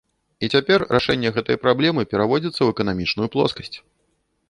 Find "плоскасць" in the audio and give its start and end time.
3.37-3.75